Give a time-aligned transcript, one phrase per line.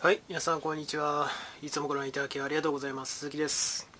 [0.00, 1.26] はい皆さんこんにちは。
[1.60, 3.18] いつもご覧いただきありがとうございます。
[3.18, 3.90] 鈴木です。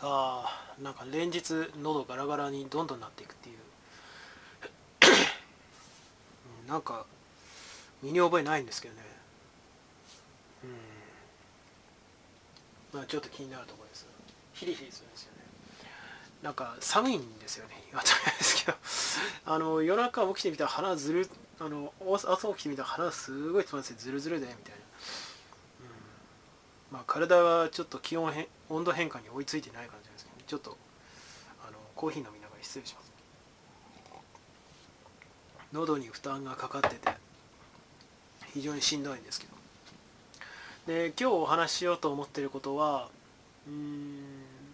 [0.00, 3.52] あーなんか連日喉ガラガラにどんどんなっていくってい
[6.66, 6.66] う。
[6.66, 7.04] なんか
[8.02, 9.02] 身に覚えないんですけどね。
[10.64, 10.66] う
[12.96, 13.00] ん。
[13.00, 14.06] まあちょっと気になるところです。
[14.54, 15.40] ヒリヒリするんですよね。
[16.42, 17.74] なんか寒いんですよね。
[17.92, 18.78] 当たり前ですけど。
[19.52, 21.28] あの夜中起きてみたら鼻ずる
[21.60, 24.78] あの朝起きてみたら鼻すごいつまんでずるずるでみたいな、
[26.90, 26.94] うん。
[26.94, 30.78] まあ、体がちょっと気温変温度変化に追いついてない感じですけど、ね、ちょっと
[31.68, 33.10] あのコーヒー飲みながら失礼します。
[35.72, 37.08] 喉に負担がかかってて
[38.54, 39.60] 非常にしんどいんですけど。
[40.86, 43.08] で今日お話ししようと思っていることは
[43.68, 44.22] うん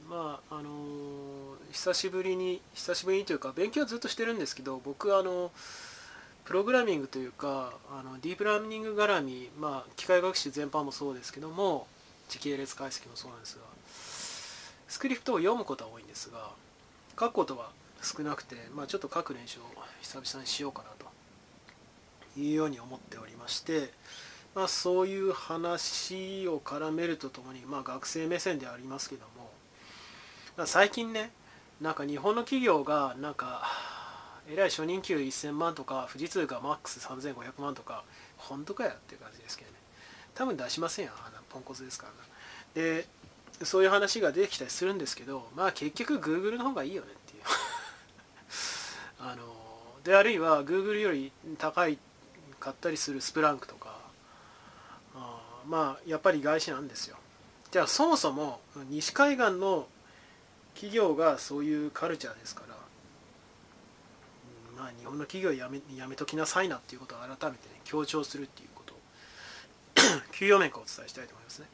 [0.08, 0.70] まああの
[1.72, 5.50] 久しぶりに久しぶりにというか勉強ずっとしてるんですけど僕あの
[6.46, 11.88] プログラミングというかあのディープラーニング絡み、まあ、機械学習全般もそうですけども
[12.28, 13.62] 時系列解析もそうなんですが
[14.88, 16.50] スクリプトを読むことは多いんですが
[17.18, 19.62] 書くことは少なくて、まあ、ちょっと書く練習を
[20.02, 23.90] 久々にしようかなというように思っておりまして、
[24.54, 31.30] まあ、そういう話を絡めるとともに、まあ、学生目線でありますけども、最近ね
[31.80, 33.62] なんか日本の企業がなんか
[34.48, 38.04] えらい初任給1000万とか富士通がマックス3500万とか
[38.36, 39.76] 本当かよっていう感じですけどね。
[40.34, 42.82] 多分出しませんよあのポンコツですから。
[42.82, 43.06] で
[43.62, 47.42] そういう話が出てきたりするんですけどまあ結局 Google の方がいいよねっていう。
[49.20, 49.42] あの
[50.04, 51.98] であるいは Google より高い
[52.60, 53.96] かったりするスプランクとか。
[55.14, 57.16] あまあやっぱり外資なんですよ。
[57.70, 59.88] じゃあそもそも西海岸の
[60.74, 62.65] 企業がそういうカルチャーですか
[64.76, 68.94] まあ、日本の企業やめやめときなさいなっていうことを改めて、ね、強調するっていうこと。
[68.94, 68.96] を
[70.32, 71.66] 給与面からお伝えしたいと思いますね。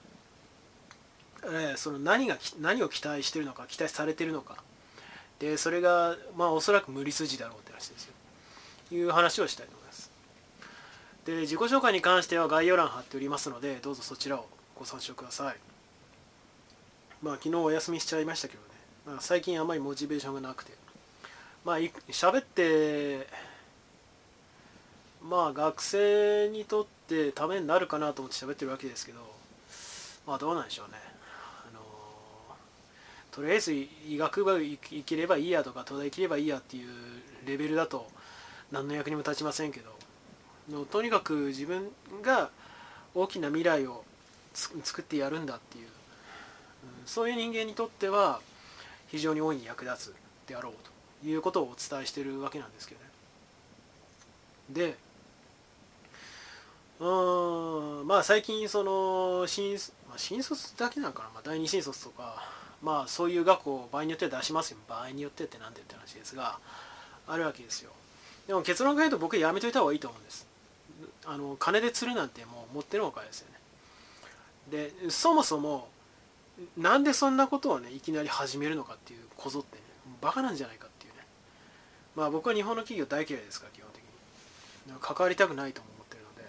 [1.45, 4.56] えー、その何が何を期待してるのか期待されてるのか。
[5.41, 8.14] でそれがまあおそらく無理筋だろうって話ですよ。
[8.92, 10.11] いう話をしたいと思います。
[11.24, 15.57] で自己紹介に関しては概要欄貼っておりますのでどうぞそちらをご参照ください。
[17.23, 18.68] まあ昨日お休みしちゃいましたけどね、
[19.07, 20.82] まあ、最近あんまりモチベーションがなくて。
[21.64, 23.27] まあ喋って
[25.23, 29.20] まあ学生にとってためになるかなと思って喋ってるわけですけど
[30.27, 30.98] まあどうなんでしょうね。
[31.70, 31.80] あの
[33.30, 36.89] とりあえず医学部行ければいいやとか東大行ければいいやっていう
[37.46, 38.08] レベルだと
[38.73, 39.90] 何の役にも立ちませんけど
[40.70, 41.89] のとにかく自分
[42.23, 42.50] が
[43.14, 44.05] 大きな未来を
[44.55, 45.90] 作ってやるんだっていう、うん、
[47.06, 48.40] そういう人間にとっては
[49.08, 50.14] 非常に大いに役立つ
[50.46, 50.92] であろうと。
[51.25, 53.11] いうことをお伝えしてるわけなんですけどね。
[54.71, 54.97] で
[57.01, 59.75] うんまあ最近その新,、
[60.09, 62.49] まあ、新卒だけなのかな、まあ、第二新卒とか
[62.81, 64.79] まあそういう学校を場合によっては出しますよ。
[64.89, 66.59] 場合によってって何でって話ですが
[67.27, 67.91] あるわけですよ。
[68.47, 70.47] でも結論から言うと僕やめといた方がいいと思うんです。
[71.25, 73.59] あの金で釣るなんてもう持ってるのかですよね。
[74.71, 75.89] でそもそも
[76.77, 79.83] なんでそんなことをねいきなり始めるのかっていうこぞってね
[80.21, 80.87] バカなんじゃないか
[82.14, 84.12] まあ僕は日本の企業大嫌いですから基本的に。
[85.00, 86.42] 関わりたくないと思ってるので。
[86.42, 86.48] だ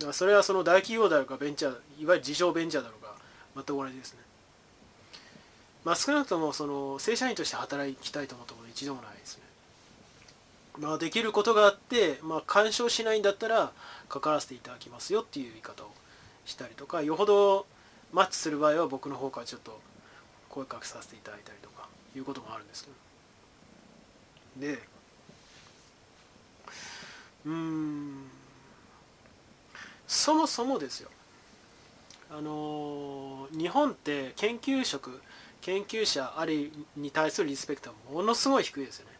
[0.00, 3.14] からそれはその大企業だろうかベンチャーいわゆる自称ベンチャーだろうが
[3.54, 4.20] 全く同じですね。
[5.84, 9.44] まあ少なくともその正社員として働きたいと思ったこと一度もないですね。
[10.78, 13.72] まあできることがあってまあ干渉しないんだったら
[14.08, 15.90] 関わらせていただきますよっていう言い方を
[16.44, 17.66] したりとかよほど
[18.12, 19.80] マッチする場合は僕の方からちょっと
[20.48, 22.96] 声かけさせていただいたりとかいうこともあるんですけど。
[24.66, 24.78] で
[27.46, 28.30] うん。
[30.06, 31.10] そもそもですよ。
[32.32, 35.20] あの日本って研究職
[35.62, 39.12] 研究者ありに対するリスペクトはものすごい低いですよね。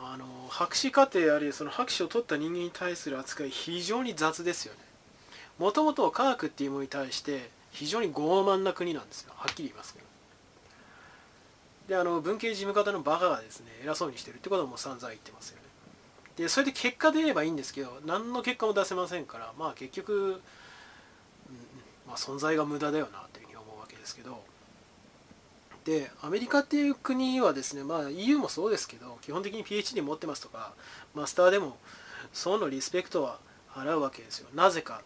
[0.00, 4.80] あの博士課程あるいはその博士を取った人間に対する扱い非常に雑ですよね。
[5.58, 9.32] もともと科学っていうものに対して非常に傲慢な国なんですよ。
[9.36, 10.06] はっきり言いますけど。
[11.88, 15.67] であの文系事務方のバカがですね偉そうにしてるってことはもう散々言ってますよね。
[16.38, 20.40] でそれで結果出ればいいんですけど何の結果も出せませんからまあ結局、
[22.06, 24.46] まあ、存在が無駄だよなというふうに思うわけですけど。
[25.84, 30.74] でアメリカっていう国はですね、まあ、EU もそうですけど基本的に PhD 持ってますとか
[31.14, 31.78] マスターでも
[32.34, 33.38] そのリスペクトは
[33.72, 34.48] 払うわけですよ。
[34.54, 35.02] なぜか。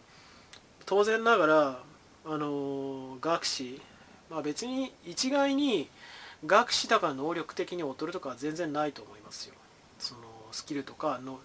[0.85, 1.79] 当然ながら
[2.25, 3.81] あの学士、
[4.29, 5.89] まあ、別に一概に
[6.45, 9.55] 学士だから能力的に劣るとかは全然ないと思いますよ。
[10.53, 11.39] スキルとかの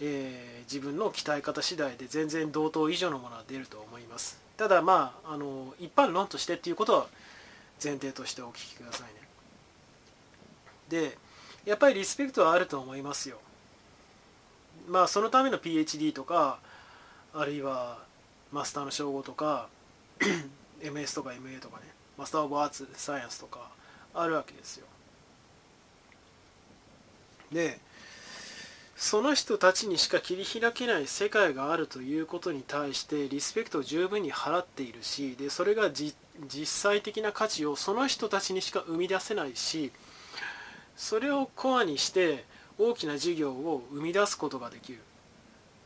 [0.00, 4.40] えー、自分の鍛え方次第で全然同等以上のものは出ると思います。
[4.56, 7.06] ただまああの一般論としてっていうことは
[7.82, 9.20] 前提としてお聞きくださいね。
[10.88, 11.16] で
[11.64, 13.38] やっぱりリスペクトはあると思いますよ。
[14.88, 16.58] まあそのための PhD とか
[17.32, 17.98] あるいは
[18.52, 19.68] マスターの称号とか
[20.82, 21.86] MS とか MA とかね
[22.18, 23.70] マスター・オブ・アーツ・サイエンスとか
[24.12, 24.86] あるわけですよ。
[27.52, 27.78] で
[29.04, 36.14] その人たちにしか切り開けない世界があるということに対してリスペクトを十分に払っているしでそれが実
[36.64, 39.92] 際的な価値をその人たちにしか生み出せないし
[40.96, 42.46] それをコアにして
[42.78, 45.00] 大きな事業を生み出すことができる。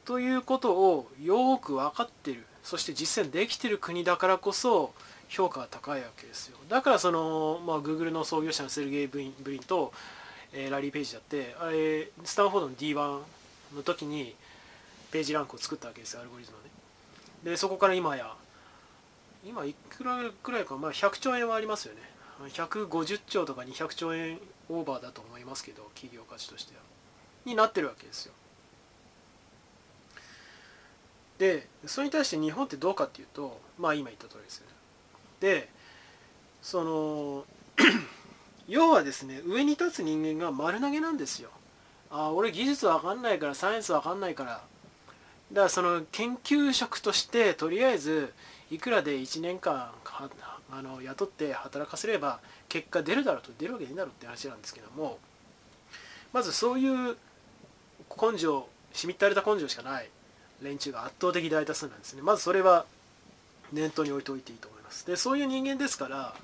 [0.05, 2.47] ということをよく分かってる。
[2.63, 4.95] そして実践できてる国だからこそ
[5.29, 6.57] 評価が高いわけですよ。
[6.69, 9.93] だからその、まあ、Google の創業者のセルゲイ・ブリンと、
[10.53, 13.21] えー、ラリー・ページだってあれスタンフォードの D1
[13.77, 14.35] の時に
[15.11, 16.71] ページランクを作ったわけですよアルゴリズムはね。
[17.45, 18.35] でそこから今や
[19.45, 22.01] 今いくらくらいか、まあ、100兆円はありますよね。
[22.51, 26.83] 150兆とか200兆円オーバーだと思いますけど企業価値としては。
[27.45, 28.33] になってるわけですよ。
[31.39, 34.73] でそれに対して日本ってどうかっていうとまあ今言った通りですよね。
[35.41, 35.69] で
[36.63, 37.45] その
[38.69, 41.51] 要はですね上に立つ人間が丸投げなんですよ。
[42.11, 44.51] あ俺技術わかんないからサイエンスわかんないから。
[44.51, 44.63] だか
[45.53, 48.33] らその研究職としてとりあえず
[48.71, 49.91] いくらで1年間
[50.71, 55.19] あの雇って働かせれば結果出るだろうと出るわけねえだろうって話なんですけども。
[56.33, 57.17] まずそういう
[58.21, 60.11] 根性しみったれた根性しかない。
[60.61, 62.23] 連中が圧倒的大多数なんですね。
[62.23, 62.85] まずそれは
[63.73, 65.07] 念頭に置いておいていいと思います。
[65.07, 66.35] でそういう人間ですから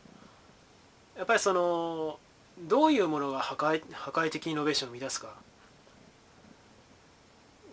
[1.16, 2.19] やっぱりその
[2.58, 5.34] どういうものが破壊破壊的イノベーションを生み出すか。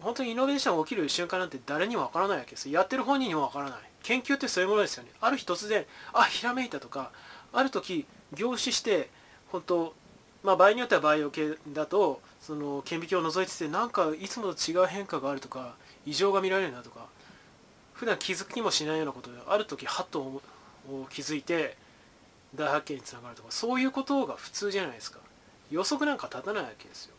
[0.01, 2.69] 本当にイノベーションが起きる瞬間なんて誰にもわからないわけです。
[2.69, 3.79] やってる本人にもわからない。
[4.03, 5.11] 研究ってそういうものですよね。
[5.21, 7.11] ある日突然あひらめいたとか
[7.53, 9.09] ある時凝視して
[9.51, 9.93] 本当
[10.43, 17.05] まあ場合によってはバイオ系だとその顕微鏡を覗いててなんかいつもと違う変化があるとか異常が見られるなとか
[17.93, 20.41] 普段気づきもしないようなことである時ハッと
[21.11, 21.77] 気づいて
[22.55, 25.19] 大発見につながるとかそういうことが普通じゃないですか。
[25.69, 27.15] 予測なんか立たないわけですよ。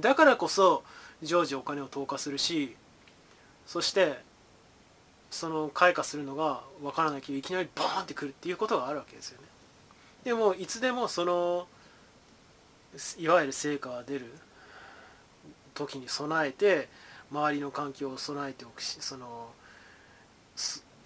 [0.00, 0.82] だからこそ
[1.22, 2.76] 常時お金を投下するし
[3.66, 4.18] そして
[5.30, 9.48] その開花するのが分からないけどいきなりボーンってくるっていうことがあるわけですよね。
[10.24, 11.66] でもいつでもその
[13.18, 14.26] いわゆる成果が出る
[15.74, 16.88] 時に備えて
[17.30, 19.50] 周りの環境を備えておくしその、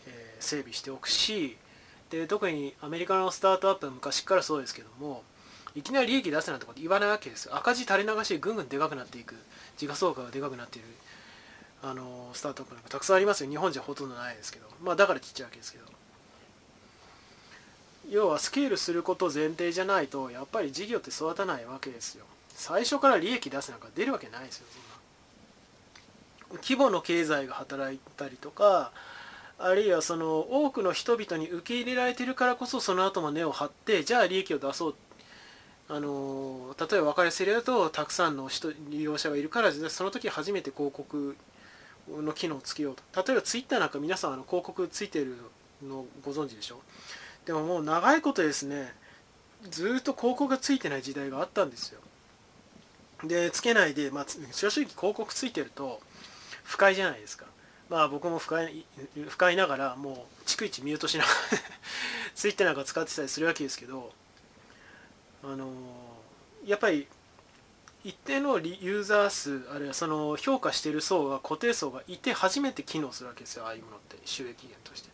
[0.06, 1.56] えー、整備しておくし
[2.19, 5.23] で特にアメリカのスタートアップは昔からそうですけども
[5.75, 7.56] いきなり利益出せなんてこと言わないわけですよ。
[7.56, 9.37] 赤字垂れ流しでぐんぐんでかくなっていく。
[9.79, 10.88] 時価総額がでかくなっている。
[11.82, 13.50] あのスタートアップなんかたくさんありますよ。
[13.50, 14.67] 日本じゃほとんどないですけど。
[14.82, 15.85] まあだからちっちゃいわけですけど。
[18.11, 22.26] 要はスケールすること前提じゃないとやっぱり事業って育たないわけですよ。
[22.55, 26.62] 最初から利益出すなんか出るわけないですよそんな。
[26.62, 28.93] 規模の経済が働いたりとか
[29.64, 34.94] あるいはその多くの人々に受け入れられてるからこそその後も根を張ってじゃあ利益を出そう。
[35.88, 41.37] あの例えば分かりやすい例だとたくさんの人利用者がいるからその時初めて広告
[42.09, 43.23] の機能をつけようと。
[43.23, 45.37] 例えばツイッターなんか皆さんあの広告ついてる
[45.82, 46.81] のご存知でしょ
[47.44, 48.94] でももう長いことですね
[49.70, 52.01] ずっと広告がついてない時代があったんですよ。
[53.25, 56.01] でつけないで、まあ、正直広告ついてると
[56.65, 57.46] 不快じゃないですか。
[57.93, 58.87] まあ僕も不快
[59.29, 61.37] 不快ながらもう逐一ミュートしながら
[62.34, 64.15] ツイッターなんか使ってたりするわけですけど
[65.44, 65.70] あの
[66.65, 67.06] やっぱり
[68.03, 75.11] 一定のユーザー数あるいはその評価している層が固定層がいて初めて機能するわけですよああいうものって収益源として。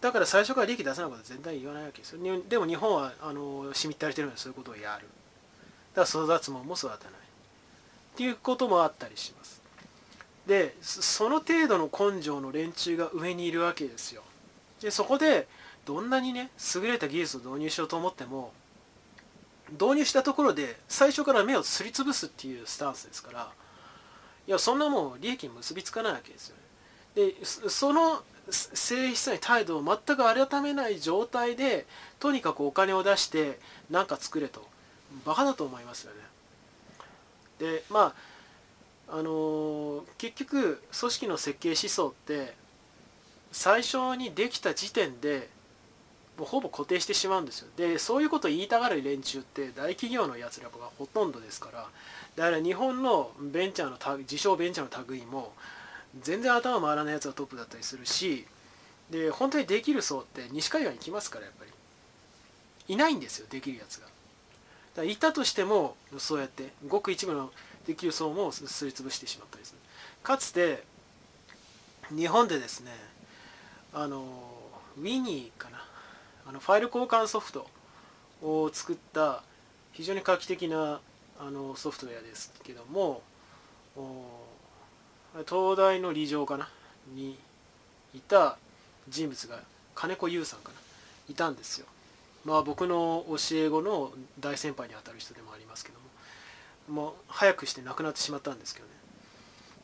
[0.00, 2.42] だから最初から利益出さないことは全然言わないわけですよ。
[2.48, 5.08] でも日本はあのしみったれてるのでそういうことをやる。
[5.94, 6.98] だから育つもんも育たない。
[7.00, 9.65] っていうこともあったりします。
[10.46, 14.22] でその程度の根性の連中が上にいるわけですよ。
[14.80, 15.48] でそこで
[15.84, 18.52] どんなにね優れた技術を導入しようと思っても
[19.72, 23.50] 導入したところで最初から目をすりつぶすっていうスタンスですから
[24.46, 27.32] いやそんなもん利益に結びつかないわけですよね。
[27.32, 31.86] でその性質に態度を全く改めない状態で
[32.20, 33.58] とにかくお金を出して
[33.90, 34.66] 何か作れと。
[35.24, 36.18] バカだと思いますよね。
[37.58, 38.14] でまあ
[39.08, 42.54] あの、結局組織の設計思想って
[43.52, 45.48] 最初にできた時点で
[46.38, 47.68] もうほぼ固定してしまうんですよ。
[47.76, 51.88] でそういうことを言いたがる連中って大企業のやつらがほとんどですから
[52.36, 55.52] だから日本のベンチャーの自称ベンチャーの類も
[56.20, 58.46] 全然頭回らないやつがトップだったりするし
[59.10, 61.70] で本当にできる層って西海岸に来ますからやっぱり。
[62.88, 64.06] いないんですよできるやつが。
[64.06, 64.12] だか
[65.02, 67.50] らいたとしてもそうやってごく一部の
[67.86, 69.78] できる層もすりつぶしてしまったりする。
[70.22, 70.82] かつて
[72.14, 72.90] 日本でですね
[73.92, 74.24] あの
[74.98, 75.84] ウィニーかな。
[76.48, 77.68] あのファイル交換ソフト
[78.42, 79.42] を作った
[79.92, 81.00] 非常に画期的な
[81.38, 83.22] あのソフトウェアですけども
[85.48, 86.68] 東大の理事かな？
[87.14, 87.38] に
[88.14, 88.58] いた
[89.08, 89.58] 人物が
[89.94, 90.74] 金子優さんかな？
[91.28, 91.86] いたんですよ。
[92.44, 96.06] まあ僕の教え子の大先輩にあたる人でもありますけども。
[96.88, 98.92] もう早くして亡くなってしまったんですけどね。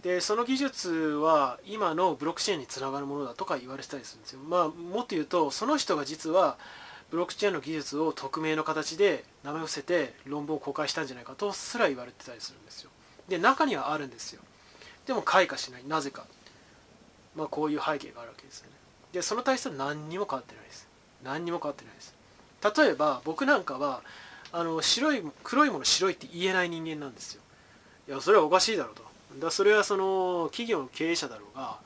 [0.02, 4.40] でその技術は今のブロックチェーンにつながるものだとか言われてたりするんですよ。
[4.40, 6.56] まあもっと言うとその人が実は
[7.11, 12.90] ブロックチェーンの技術を匿名の形で名前を伏せて論文を公開したんじゃないかとすら言われてたりするんですよ。
[13.28, 14.42] で中にはあるんですよ。
[15.06, 15.85] でも開花しない。
[15.87, 16.26] なぜか。
[17.37, 18.73] まあこういう背景があるわけですよね。
[19.12, 20.88] でその体質は何にも変わってないです。
[21.23, 22.14] 何にも変わってないです。
[22.76, 24.02] 例えば僕なんかは
[24.52, 27.42] あの白い黒いもの白いって言えない人間なんですよ。
[28.09, 29.02] いやそれはおかしいだろうと。
[29.40, 31.78] だそれはその企業の経営者だろうが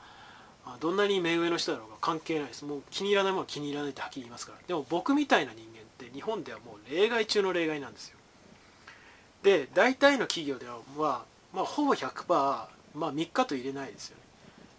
[0.81, 2.65] どんなに目上の人だろうが関係ないです。
[2.65, 4.59] もう気に入らないものは気に入らないってはっきり言いますから。
[4.67, 8.17] でも僕みたいな人間って日本ではもう例外中の例外なんですよ。
[9.43, 11.21] で大体の企業では、まあ、
[11.53, 12.25] まあほぼ100%、
[12.95, 14.23] まあ、3日と入れないですよね。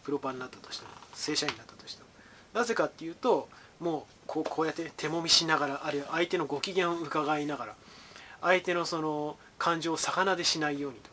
[0.04, 2.08] プロパンになったとしても正社員になったとしても。
[2.52, 3.48] なぜかっていうと
[3.80, 7.74] もうこうこうやって手もみしながらあるいは相手のご機嫌を伺いながら
[8.40, 11.10] 相手のその感情を逆なでしないようにと。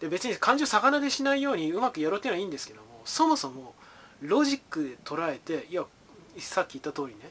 [0.00, 3.74] で別に感情を逆なでしないようにうまくやろうっていうのはいいんですけどもそもそも
[4.22, 5.84] ロジックで捉えていや
[6.38, 7.30] さっき言った通りね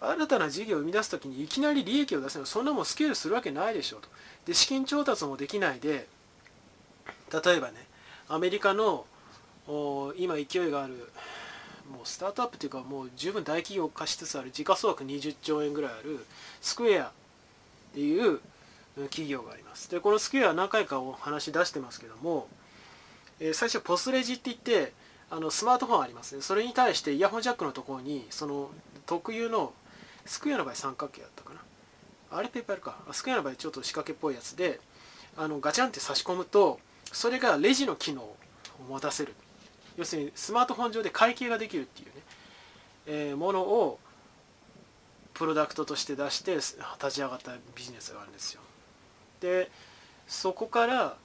[0.00, 4.08] 新たな事業を生み出す時にいきなり利益を出せるそんなもんスケールするわけないでしょうと。
[4.46, 6.06] で資金調達もできないで
[7.44, 7.86] 例えばね
[8.28, 9.04] アメリカの
[10.16, 11.10] 今勢いがある
[11.90, 16.24] もうスタートアップというかもう十分大企業化しつつある時価総額20兆円ぐらいある
[16.60, 17.10] スクエアっ
[17.94, 18.40] ていう
[19.08, 19.90] 企業があります。
[19.90, 22.48] でこのスクエア何回かお話し出してますけども、
[23.40, 24.92] えー、最初ポスレジって言って
[25.30, 26.42] あのスマートフォンありますね。
[26.42, 28.70] それに対してイヤホンジャックのところにその
[29.06, 29.72] 特有の
[30.26, 31.60] スクエアの場合三角形だったかな。
[32.32, 32.96] あれペーパーか。
[33.12, 34.80] スクエアの場合ちょっと仕掛けっぽいやつで
[35.36, 36.78] あのガチャンって差し込むと
[37.12, 38.36] それがレジの機能を
[38.88, 39.34] 持たせる。
[39.96, 42.12] 要するにスマートフォン上で会計ができるっていうね、
[43.06, 43.98] えー、ものを
[45.34, 46.76] プロダクトとして出して立
[47.12, 48.60] ち上がったビジネスがあるんですよ。
[49.40, 49.70] で
[50.26, 51.16] そこから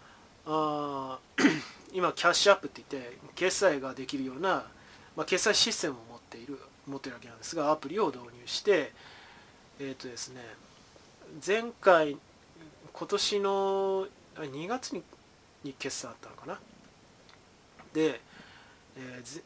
[0.45, 1.19] あ
[1.93, 4.65] 今キャッシュアップって言って決済ができるような、
[5.15, 8.91] まあ、決済システムを持っている持ってるわけなんですがアプリを導入して
[9.79, 10.41] えっ、ー、とですね
[11.45, 12.17] 前回
[12.93, 14.07] 今年の
[14.37, 14.93] 2月
[15.63, 16.59] に決算あったのかな？
[17.95, 18.19] で、
[18.97, 19.41] えー、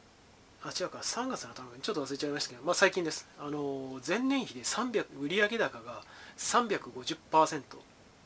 [0.63, 3.27] あ違うか3月のためにちょっと忘れちゃいましたけど、まあ、最近です。
[3.39, 6.03] あの前年比で300売上高が
[6.37, 7.61] 350%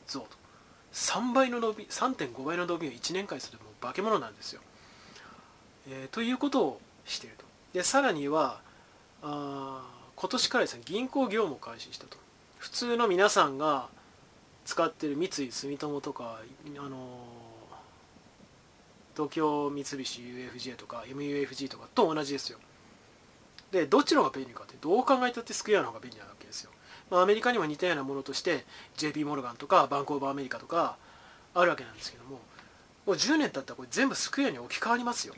[0.06, 0.26] 増と。
[0.92, 4.60] 3倍の伸び3.5倍の伸びを1年間にするともう化け物なんですよ、
[5.90, 7.44] えー、ということをしていると。
[7.72, 8.60] でさらには
[9.22, 9.82] あ
[10.14, 12.16] 今年からですね銀行業務を開始したと。
[12.58, 13.88] 普通の皆さんが
[14.64, 16.40] 使ってる三井住友とか
[16.78, 17.18] あの
[19.14, 22.58] 東京三菱 UFJ とか MUFG とかと同じですよ。
[23.70, 26.70] でどっちの方が便利かってどう考えたってスクエアの方が便利なわけですよ。
[27.10, 28.64] まあ、アメリカにも似たようなものとして
[28.96, 30.96] JP モルガンとかバンコーバーアメリカとか
[31.54, 32.40] あるわけなんですけども
[33.06, 35.34] もう10年経ったらこれ全部スクエアに置き換わりますよ。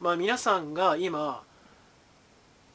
[0.00, 1.42] まあ皆さんが今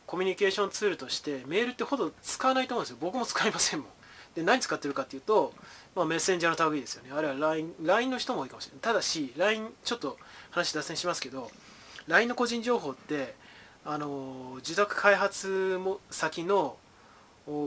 [0.05, 2.97] コミュニケーションツールとしてメールってほど使わないと思うんですよ。
[2.99, 3.89] 僕も使いませんもん。
[4.35, 5.53] で何使ってるかっていうと、
[5.95, 7.11] まあ、メッセンジャーの類ですよね。
[7.13, 8.81] あるいは LINE, LINE の人も多いかもしれない。
[8.81, 10.17] ただし LINE ちょっと
[10.51, 11.49] 話脱線しますけど
[12.07, 13.35] LINE の個人情報って
[13.83, 16.77] あの自宅開発も先の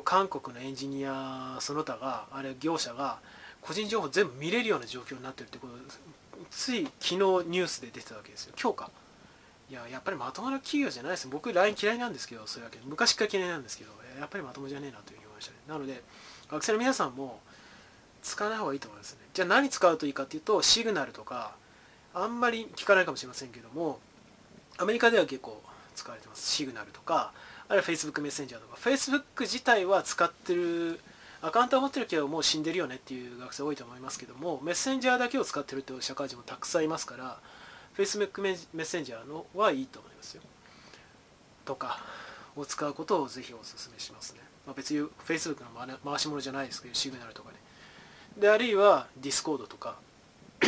[0.05, 3.19] 韓国のエンジニアその他があれ業者が
[3.61, 5.75] 個人情報全部見れるような状況になってるってこと
[6.51, 8.55] つい昨日ニュースで出てたわけですよ。
[8.61, 8.91] 今日か。
[9.71, 11.29] いややっぱりまともな企業じゃないです。
[11.29, 12.79] 僕 LINE 嫌いなんですけどそういうわけ。
[12.79, 15.59] で昔から嫌いなんですけどやっぱりまともじゃねえなというふうに思いましたね。
[15.67, 16.03] なので
[16.55, 17.41] 学生の皆さんも
[18.23, 19.21] 使わない方がいいと思いますね。
[19.35, 21.57] じゃあ何使うといいかっていうとシグナルとか
[22.15, 23.99] あんまり聞かないかもしれませんけども
[24.79, 25.61] アメリカでは結構
[25.97, 26.49] 使われてます。
[26.49, 27.33] シグナルとか
[27.69, 28.77] あるいは Facebook メッセンジャーとか。
[28.77, 31.01] Facebook 自体は使ってる
[31.43, 37.39] アカウントを持ってるけどもう死んでるよねっていう学生多いと思いますけどもメッセンジャーだけを使ってるって社会人もたくさんいますから
[37.99, 40.43] Facebook メッセンジャーのはいいと思いますよ。
[41.65, 42.01] とか
[42.57, 47.57] を使うことをぜひお勧めしますね、まあ、別に Facebook の回し物じゃないですけどシグナルとかね。
[48.39, 49.97] であるいは Discord とか。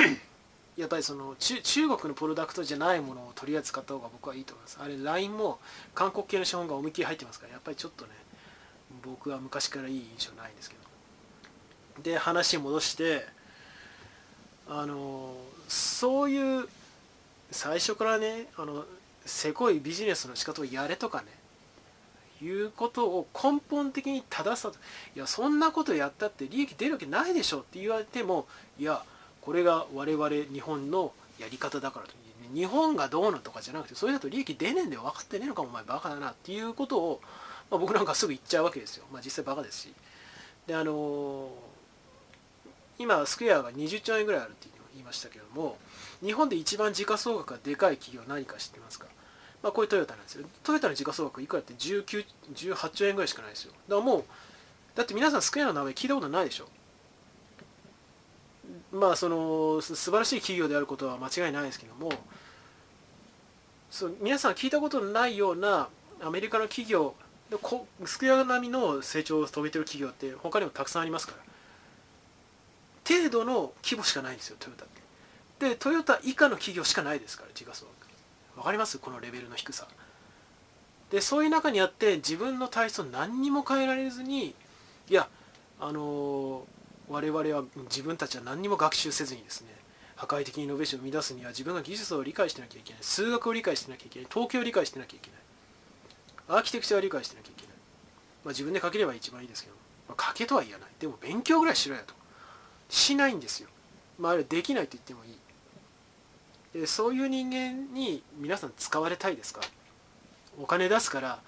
[0.77, 4.79] やっぱりその中国のプロダクトじゃないものを取り扱った方が僕はいいと思います。
[4.79, 5.59] あれ LINE も
[5.95, 8.11] 韓国系の資本が思いっきり入ってますからやっぱりちょっとね
[9.03, 12.03] 僕は昔からいい印象ないんですけど。
[12.03, 13.25] で話戻して
[14.69, 15.35] あの
[15.69, 16.69] そういう
[17.51, 18.85] 最初からねあの
[19.25, 21.27] せこいビジネスの仕方をやれとかね
[22.43, 24.79] いうことを根本的に正さと
[25.15, 28.47] いやそんなことやったって利益出るわけないでしょって言われても
[28.79, 29.03] いや
[29.41, 32.13] これが我々日本のやり方だからと。
[32.55, 37.21] 日本がどうのとかじゃなくてそれだと利益出ねえんだよ分かってねえのかお前バカだなっていうことを、
[37.71, 39.93] まあ、僕なんかすぐ言っちゃうわけですよ、まあ、実際バカですし。
[40.67, 41.49] であのー、
[42.99, 45.77] 今スクエアが20兆円ぐらいあるって言いましたけども
[46.25, 49.07] 日本で一番時価総額がでかい企業何か知ってますか？
[49.63, 50.47] まあ、こういうトヨタなんですよ。
[50.63, 53.73] トヨタの時価総額いくらって19 18兆円ぐらいしかないですよ。
[53.89, 54.25] だからもう
[54.95, 56.69] だって皆さんスクエアの名前聞いたことないでしょ。
[58.93, 62.11] まあその素晴らしい企業であることは間違いないですけども
[63.91, 65.89] そう皆さん聞いたことのないような
[66.23, 67.15] アメリカの企業
[68.05, 71.47] スクエア並みの成長を遂げてる企業って他にもたくさんありますから。
[73.07, 75.69] 程度の規模しかないんですよトヨタって。
[75.71, 78.09] でトヨタ以下の企業しかないですから時価総額。
[78.57, 78.99] 分かります？
[78.99, 79.87] このレベルの低さ。
[81.11, 84.57] でそういう中にあって自分の体質を何にも変えられずに
[85.09, 85.29] いや
[85.79, 86.67] あの
[87.09, 89.69] 我々は自分たちは何にも学習せずにですね
[90.17, 93.03] 破壊的にイノベーションを生み出すには自分が技術を理解してなきゃいけない。
[93.03, 94.29] 数学を理解してなきゃいけない。
[94.29, 95.41] 統計を理解してなきゃいけない。
[96.59, 97.75] アーキテクチャを理解してなきゃいけない、
[98.45, 99.77] まあ、自分で書ければ一番いいですけど、
[100.09, 100.89] まあ、書けとは言わない。
[100.99, 102.15] でも勉強ぐらいしろよと。
[102.89, 103.69] しないんですよ。
[104.19, 105.37] まああれできないと言ってもいい。
[106.85, 109.61] そういう人間に皆さん使われたいですか？
[110.61, 111.39] お金出すから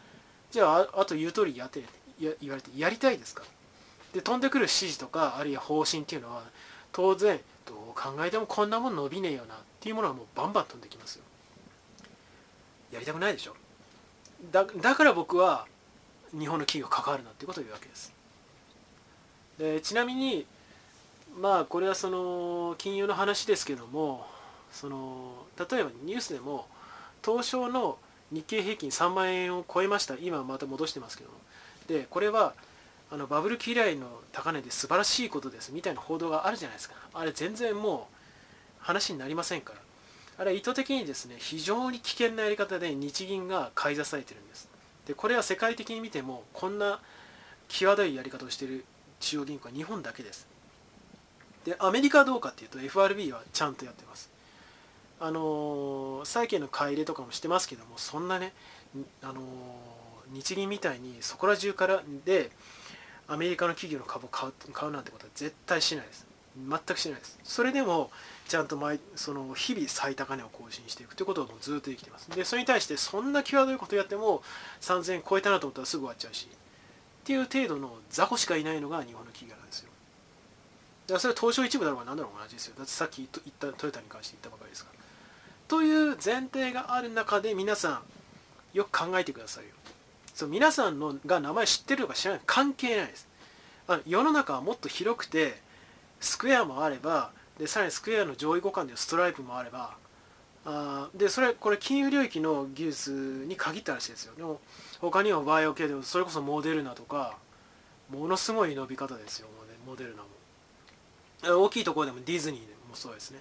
[0.50, 1.80] じゃああと言う通りやって
[2.20, 3.42] や言われてやりたいですか？
[4.14, 6.42] で飛んでくる指示とかあるいは方針っていうのは
[6.92, 11.24] 当然どう考えてもこんなもん伸びねえよなっていうものはもうバンバン飛んできますよ。
[12.92, 13.54] やりたくないでしょ？
[14.50, 15.66] だだから僕は
[16.38, 18.12] 日本の企業関わるなっていうことを言うわけです。
[19.58, 20.46] でちなみに
[21.38, 24.26] まあこれはその金融の話ですけども
[24.72, 26.66] その例えばニュースでも
[27.24, 27.98] 東証の
[28.30, 30.14] 日経平均3万円を超えました。
[30.16, 31.30] 今また戻してますけど
[31.86, 32.54] でこれは
[33.10, 35.72] あのバブル期以来の高値で素晴らしいことです。
[35.72, 36.94] みたいな報道があるじゃないですか。
[37.14, 38.14] あれ全然もう
[38.80, 39.80] 話になりませんから。
[40.40, 44.68] あれ意図的にですね非常に危険なやり方で日銀が買い支えてるんです。
[45.06, 47.00] でこれは世界的に見てもこんな
[47.68, 48.84] 際どいやり方をしている
[49.20, 50.46] 中央銀行は日本だけです。
[51.64, 54.30] でアメリカはどうかっていうと FRB はちゃんとやってます。
[55.20, 58.52] あの債券の買い入れとかもしてますけどもそんなね、
[59.22, 59.42] あの
[60.30, 62.50] 日銀みたいにそこら中からで
[63.26, 66.26] アメリカの企業の株を買う買うなんてことは絶対しないです。
[66.66, 67.38] 全くしないです。
[67.44, 68.10] それでも
[68.48, 72.30] ちゃんと毎その日々最高値を更新していくということをずっとできてます。
[72.30, 74.42] でそれに対してそんな際どいことやっても
[74.80, 79.90] 3000円超えたなと思ったらすぐ終わっちゃうしっていう程度の雑魚しかいないのが日本の企業なんですよ。
[81.06, 82.74] だからそれは東証一部だろうが何だろうが同じですよ。
[82.76, 84.97] だってさっき言ったトヨタに関して言ったばかりですから。
[85.68, 88.02] という前提がある中で皆さ
[88.74, 89.70] んよく考えてくださいよ。
[90.34, 93.28] そう皆さんのが名前知ってるとか知らない関係ないです。
[93.86, 95.60] あの世の中はもっと広くて
[96.20, 99.96] スクエアもあればでさらにスクエアの上位互換でストライプもあれば
[100.64, 104.34] あでそれこれ金融領域の技術に限った話ですよ。
[104.36, 104.60] でも
[105.00, 107.36] 他にはバイオ系でそれこそモデルナとか
[108.10, 109.48] ものすごい伸び方ですよ。
[109.86, 110.28] モデルナも。
[111.64, 113.40] 大きいところでもディズニーでもそうですね。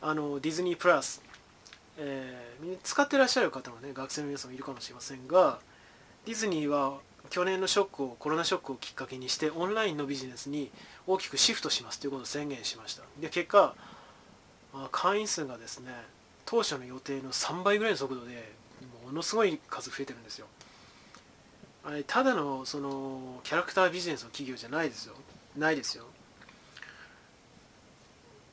[0.00, 1.22] あのディズニープラス
[1.96, 5.58] えー、使ってらっしゃる方もね学生の皆さんもいるかもしれませんが
[6.26, 6.98] ディズニーは
[7.30, 10.70] 去年のショックをコロナショックをきっかけにしてオンラインのビジネスに
[11.06, 13.02] 大きくシフトしますということを宣言しました。
[13.20, 13.74] で結果
[14.90, 15.92] 会員数がですね
[16.44, 18.52] 当初の予定の3倍ぐらいの速度で
[19.06, 20.46] ものすごい数増えてるんですよ。
[21.84, 25.14] あれただのそのキャラクタービジネスの企業じゃないですよ。
[25.56, 26.04] ないですよ。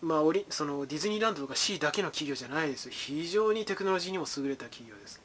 [0.02, 5.22] まあ、オリそのディズニーランドとか C だけの企業じゃないです非常にテクノロジーにも優れた企業です。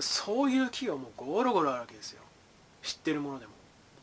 [0.00, 2.22] そういう企業もゴロゴロあるわけですよ。
[2.82, 3.52] 知ってるものでも。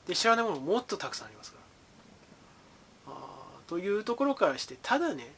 [0.08, 1.58] で知らないものももっとたくさんありますか
[3.08, 3.14] ら。
[3.14, 3.18] あ
[3.68, 5.34] というところからしてただね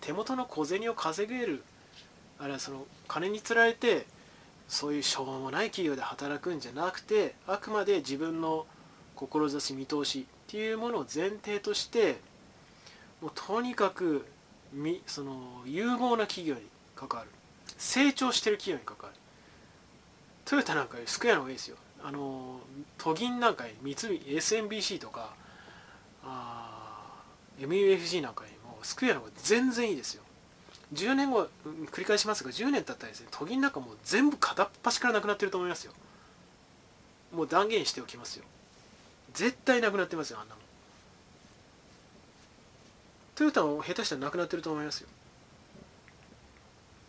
[0.00, 1.62] 手元の小銭を稼げる。
[2.38, 4.06] あるいはその金につられて
[4.68, 8.66] そういうしょうもない企業で働くんじゃなくてあくまで自分の
[9.14, 12.18] 志見通しっていうものを前提として
[13.20, 14.26] もうとにかく
[14.72, 16.62] みその有望な企業に
[16.94, 17.30] 関わる。
[17.78, 19.20] 成長してる企業に関わる。
[20.44, 21.76] トヨタなんかよりスクエアの方がいいですよ。
[22.02, 22.60] あの
[22.98, 25.34] 都銀なんかより三菱 SMBC とか
[26.22, 27.22] あ
[27.58, 30.22] MUFG なんかよりもスクエアの方が全然いいですよ。
[30.92, 31.48] 10年後
[31.90, 35.92] 繰り返しますが10年経ったらですね都銀なんかもう全部片っ端からなくなってると思いますよ。
[37.32, 38.44] もう断言しておきますよ。
[39.34, 40.60] 絶対なくなってますよあんなの
[43.34, 45.08] トヨタも下手したらなくなってると思いますよ。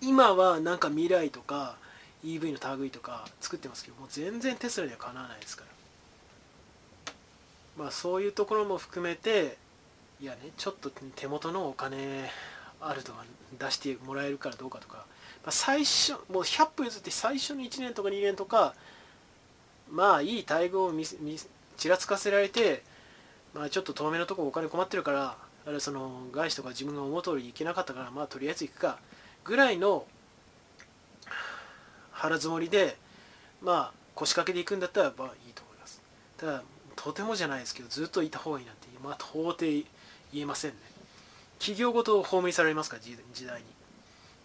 [0.01, 1.77] 今はなんか未来とか
[2.23, 5.75] EV の類とか作ってますけどもう全然テスラにはかなわないですから。
[7.77, 9.57] まあそういうところも含めて
[10.21, 12.29] いやねちょっと手元のお金
[12.81, 13.23] あるとか
[13.59, 18.73] 出してもらえるからどうかとか、まあ、最初もう100歩譲って最初の1年とか2年とか
[19.91, 21.05] まあいい待遇を見
[21.77, 22.83] ちらつかせられて、
[23.53, 28.99] まあ、ちょっと遠目のとこお金困ってるからあれその外資とか自分が思う通り行けなかったからまあとりあえず行くか
[29.43, 30.05] ぐらいの
[32.11, 32.97] 腹積もりで
[33.61, 36.01] まあ腰掛けで行くんだったらまあいいと思います。
[36.37, 36.63] ただ
[36.95, 39.85] とてもじゃないですけどずっといた方がいいなんてまあ到底言
[40.43, 40.77] えませんね。
[41.59, 43.65] 企業ごと葬りされますか時代に。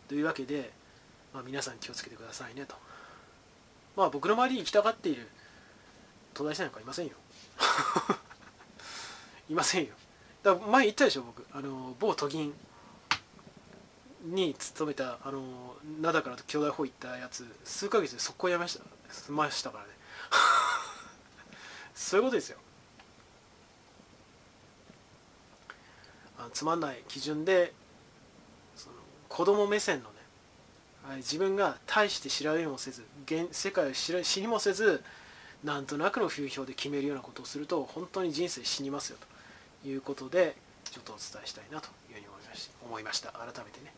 [0.08, 0.70] というわけで、
[1.32, 2.74] まあ、皆さん気をつけてくださいねと。
[3.96, 5.28] まあ僕の周りに行きたがっている
[6.34, 7.12] 東大生なんかいませんよ。
[9.48, 9.94] いませんよ。
[10.42, 11.46] だ前言ったでしょ僕。
[11.52, 12.54] あの某都銀
[14.22, 19.90] に勤めたあの灘から兄弟法行ったやつ数ヶ月で速攻やめました済ましたからね。
[21.94, 22.58] そういうことですよ。
[26.38, 27.74] あつまんない基準で
[28.74, 28.94] その
[29.28, 35.02] 子供目線のね自分が大して調べもせず現世界を知りもせず
[35.64, 39.18] なんとなくの風評で決めるようなことをすると本当に人生死にますよ
[39.82, 40.56] ということで
[40.90, 43.30] ちょっとお伝えしたいなというふうに思いまし思いました。
[43.32, 43.92] 改めてね。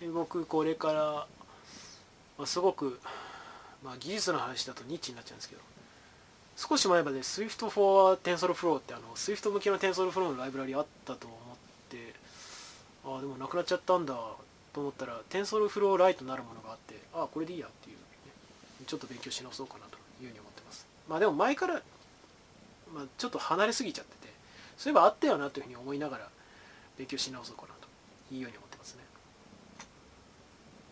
[0.00, 1.26] 中国これから、
[2.38, 3.00] まあ、すごく、
[3.84, 5.62] まあ、技術の話だとニッチになっちゃうんですけど
[6.56, 11.38] 少し前まで Swift for TensorFlow ってあの Swift 向けの TensorFlow のライブラリあったと思っ
[11.88, 12.14] て
[13.04, 14.14] ああでもなくなっちゃったんだ
[14.72, 18.02] と思ったら TensorFlow ライトなるものがあってああこれでいいやっていう、ね、
[18.86, 19.97] ちょっと勉強し直そうかなと。
[20.20, 20.86] いうふうに思ってます。
[21.08, 21.82] まあでも前から、
[22.94, 24.32] まあ、ちょっと離れすぎちゃってて
[24.76, 26.28] そういえばあったよなというふうに思いながら
[26.96, 29.02] 勉強し直そうかなというように思ってますね。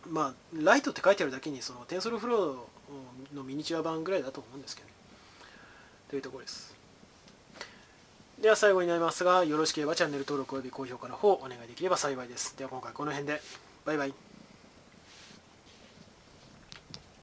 [0.08, 2.56] まあライトって書いてあるだけにその TensorFlow
[3.34, 4.94] のミニチュア版ぐらいだと思うんですけどね。
[6.10, 6.74] というところです。
[8.40, 12.56] では最後になりますがよろしければチャンネル登録および高評価の方お願いできれば幸いです。
[12.56, 13.40] では今回この辺で。
[13.84, 14.25] バイバイ。